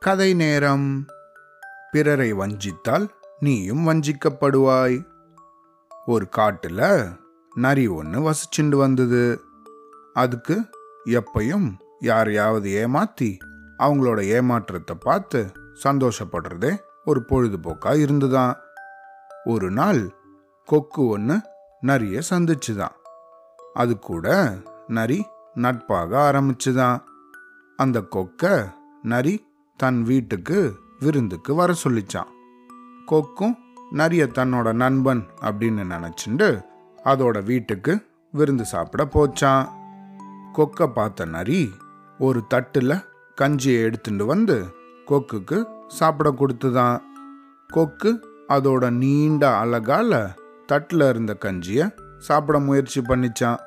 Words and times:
கதை 0.00 0.34
நேரம். 0.34 1.06
பிறரை 1.90 2.34
வஞ்சித்தால் 2.34 3.08
நீயும் 3.38 3.88
வஞ்சிக்கப்படுவாய். 3.88 5.06
ஒரு 6.06 6.28
காட்டுல 6.36 7.10
நரி 7.54 7.86
ஒன்று 7.86 8.30
வசிச்சுண்டு 8.30 8.76
வந்தது. 8.76 9.40
அதுக்கு 10.14 10.64
எப்பையும் 11.04 11.72
யாரையாவது 12.00 12.88
ஏமாத்தி 12.88 13.36
அவங்களோட 13.78 14.24
ஏமாற்றத்தை 14.24 14.96
பார்த்து 15.00 15.52
சந்தோஷப்படுறதே 15.84 16.78
ஒரு 17.04 17.24
பொழுதுபோக்கா 17.28 18.00
இருந்துதான். 18.00 18.56
ஒரு 19.44 19.70
நாள் 19.70 20.10
கொக்கு 20.64 21.06
ஒன்று 21.06 21.40
நரிய 21.86 22.22
சந்திச்சுதான். 22.30 22.96
அது 23.74 23.98
கூட 23.98 24.56
நரி 24.86 25.26
நட்பாக 25.54 26.32
ஆரம்பிச்சுதான். 26.32 27.02
அந்த 27.76 28.00
கொக்கை 28.00 28.72
நரி 29.02 29.48
தன் 29.82 30.02
வீட்டுக்கு 30.02 30.58
விருந்துக்கு 30.98 31.54
வர 31.54 31.74
சொல்லிச்சான். 31.84 32.30
கொக்கும் 33.06 33.54
நிறைய 33.90 34.28
தன்னோட 34.34 34.72
நண்பன் 34.72 35.22
அப்படின்னு 35.40 35.84
நினச்சிண்டு 35.92 36.48
அதோட 37.04 37.44
வீட்டுக்கு 37.44 37.92
விருந்து 38.32 38.64
சாப்பிட 38.64 39.02
போச்சான். 39.04 39.64
கொக்கை 40.54 40.86
பார்த்த 40.86 41.24
நரி 41.24 41.70
ஒரு 42.18 42.40
தட்டில் 42.46 42.94
கஞ்சியை 43.40 43.82
எடுத்துட்டு 43.82 44.24
வந்து 44.26 44.56
கொக்குக்கு 45.06 45.58
சாப்பிட 45.88 46.30
கொடுத்துதான். 46.30 46.98
கொக்கு 47.68 48.12
அதோட 48.48 48.90
நீண்ட 48.90 49.44
அழகால 49.64 50.12
தட்டில் 50.66 51.06
இருந்த 51.08 51.36
கஞ்சியை 51.40 51.86
சாப்பிட 52.18 52.58
முயற்சி 52.58 53.00
பண்ணிச்சான். 53.00 53.60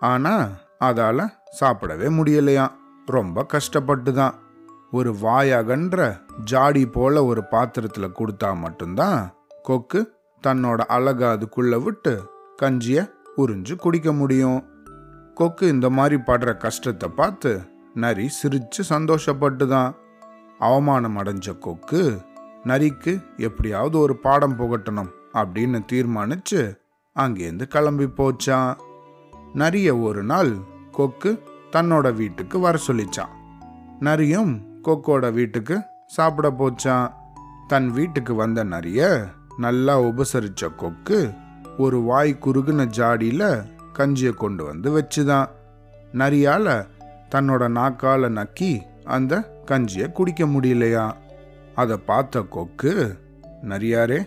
ஆனால் 0.00 0.48
அதால் 0.78 1.26
சாப்பிடவே 1.60 2.08
முடியலையாம். 2.18 2.74
ரொம்ப 3.06 3.44
கஷ்டப்பட்டு 3.44 4.12
தான் 4.12 4.34
ஒரு 4.96 5.10
வாயகன்ற 5.22 5.98
ஜாடி 6.50 6.82
போல 6.86 7.24
ஒரு 7.30 7.42
பாத்திரத்தில் 7.52 8.16
கொடுத்தா 8.18 8.50
மட்டும்தான் 8.64 9.20
கொக்கு 9.62 10.00
தன்னோட 10.44 10.80
அழக 10.96 11.20
அதுக்குள்ள 11.34 11.74
விட்டு 11.82 12.12
கஞ்சிய 12.62 12.98
உறிஞ்சு 13.36 13.74
குடிக்க 13.76 14.08
முடியும். 14.12 14.60
கொக்கு 15.34 15.64
இந்த 15.74 15.86
மாதிரி 15.98 16.16
படுற 16.26 16.50
கஷ்டத்தை 16.64 17.08
பார்த்து 17.20 17.52
நரி 18.02 18.26
சிரிச்சு 18.38 18.82
சந்தோஷப்பட்டு 18.92 19.66
தான் 19.66 19.90
அவமானம் 20.58 21.16
அடைஞ்ச 21.20 21.56
கொக்கு 21.58 22.02
நரிக்கு 22.70 23.12
எப்படியாவது 23.46 23.96
ஒரு 23.98 24.14
பாடம் 24.16 24.58
புகட்டணும் 24.58 25.10
அப்படின்னு 25.40 25.80
தீர்மானிச்சு 25.92 26.60
அங்கேருந்து 27.16 27.66
கிளம்பி 27.74 28.06
போச்சான். 28.18 28.70
நரிய 29.62 29.88
ஒரு 30.00 30.22
நாள் 30.24 30.52
கொக்கு 30.90 31.32
தன்னோட 31.74 32.06
வீட்டுக்கு 32.20 32.56
வர 32.58 32.78
சொல்லிச்சான். 32.86 33.34
நரியும் 34.00 34.54
கொக்கோட 34.84 35.32
வீட்டுக்கு 35.32 35.80
சாப்பிட 36.06 36.50
போச்சான் 36.50 37.12
தன் 37.68 37.90
வீட்டுக்கு 37.90 38.34
வந்த 38.34 38.64
நரிய 38.64 39.28
நல்லா 39.58 40.00
உபசரிச்ச 40.00 40.74
கொக்கு 40.76 41.30
ஒரு 41.78 42.00
வாய் 42.00 42.38
குறுகுன 42.40 42.86
ஜாடியில 42.96 43.64
கஞ்சியை 43.98 44.30
கொண்டு 44.30 44.64
வந்து 44.64 44.88
வச்சுதான். 44.98 45.46
நரியால 46.12 46.86
தன்னோட 47.34 47.64
நாக்கால 47.78 48.28
நக்கி 48.28 48.80
அந்த 49.04 49.62
கஞ்சியை 49.66 50.12
குடிக்க 50.12 50.44
முடியலையா? 50.44 51.12
அதை 51.74 51.96
பார்த்த 51.96 52.42
கொக்கு 52.42 53.16
நரியாரே 53.62 54.26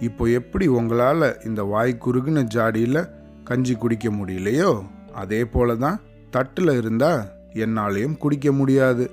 இப்போ 0.00 0.24
எப்படி 0.24 0.68
உங்களால 0.68 1.46
இந்த 1.46 1.62
வாய் 1.62 1.98
குறுகுன 2.04 2.46
ஜாடியில 2.54 3.08
கஞ்சி 3.44 3.74
குடிக்க 3.74 4.08
முடியலையோ? 4.08 4.82
அதே 5.14 5.44
போல 5.44 5.74
தான் 5.74 6.00
தட்டில் 6.30 6.70
இருந்தா 6.70 7.26
என்னாலையும் 7.52 8.16
குடிக்க 8.16 8.52
முடியாது. 8.52 9.10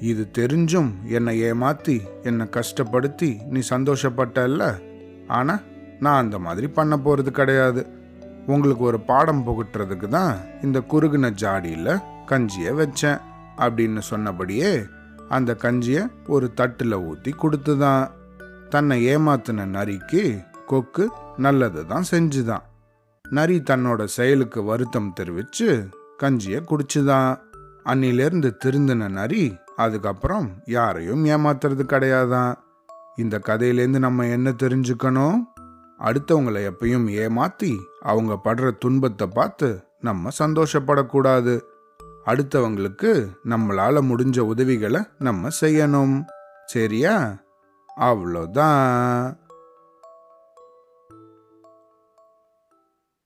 இது 0.00 0.30
தெரிஞ்சும் 0.38 0.90
என்னை 1.04 1.42
ஏமாத்தி 1.42 2.00
என்னை 2.22 2.46
கஷ்டப்படுத்தி 2.46 3.46
நீ 3.46 3.60
சந்தோஷப்பட்டல்ல? 3.70 4.78
ஆனால் 5.28 5.60
நான் 6.00 6.22
அந்த 6.22 6.38
மாதிரி 6.38 6.68
பண்ண 6.68 6.98
போகிறது 6.98 7.30
கிடையாது. 7.30 7.86
உங்களுக்கு 8.46 8.84
ஒரு 8.84 9.00
பாடம் 9.00 9.46
புகட்டுறதுக்கு 9.46 10.08
தான் 10.08 10.36
இந்த 10.62 10.78
குறுகுன 10.78 11.34
ஜாடியில் 11.40 12.02
கஞ்சியை 12.26 12.74
வச்சேன் 12.74 13.20
அப்படின்னு 13.56 13.98
சொன்னபடியே 13.98 14.82
அந்த 15.28 15.56
கஞ்சியை 15.62 16.10
ஒரு 16.26 16.54
தட்டில் 16.54 16.92
ஊற்றி 16.92 17.30
கொடுத்து 17.30 17.76
கொடுத்துதான். 17.76 18.10
தன்னை 18.68 19.16
ஏமாத்தின 19.16 19.64
நரிக்கு 19.66 20.44
கொக்கு 20.66 21.10
நல்லது 21.36 21.86
தான் 21.86 22.04
செஞ்சுதான். 22.10 22.62
நரி 23.28 23.60
தன்னோட 23.60 24.04
செயலுக்கு 24.04 24.62
வருத்தம் 24.62 25.12
தெரிவித்து 25.12 25.88
கஞ்சியை 26.22 26.62
குடிச்சுதான். 26.62 27.38
அன்னிலிருந்து 27.84 28.56
திருந்தின 28.64 29.08
நரி 29.08 29.56
அதுக்கப்புறம் 29.76 30.50
யாரையும் 30.64 31.24
ஏமாத்துறது 31.24 31.82
கிடையாதான். 31.84 32.54
இந்த 33.16 33.40
கதையிலேருந்து 33.46 33.98
நம்ம 33.98 34.26
என்ன 34.26 34.50
தெரிஞ்சுக்கணும்? 34.50 35.34
அடுத்தவங்களை 36.00 36.70
எப்பயும் 36.70 37.08
ஏமாத்தி 37.08 37.76
அவங்க 38.00 38.40
படுற 38.44 38.78
துன்பத்தை 38.78 39.26
பார்த்து 39.26 39.84
நம்ம 40.00 40.28
சந்தோஷப்படக்கூடாது. 40.38 41.60
அடுத்தவங்களுக்கு 42.26 43.28
நம்மளால 43.44 44.02
முடிஞ்ச 44.02 44.38
உதவிகளை 44.38 45.00
நம்ம 45.18 45.48
செய்யணும். 45.60 46.24
சரியா? 46.66 47.36
அவ்வளோதான். 48.00 49.36